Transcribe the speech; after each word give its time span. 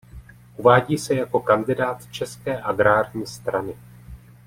Uvádí 0.57 0.97
se 0.97 1.15
jako 1.15 1.39
kandidát 1.39 2.11
České 2.11 2.61
agrární 2.61 3.25
strany. 3.27 3.75